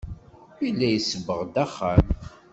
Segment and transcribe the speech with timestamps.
[0.63, 2.05] Yella isebbeɣ-d axxam.